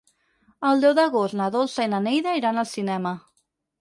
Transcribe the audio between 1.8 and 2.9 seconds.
i na Neida iran al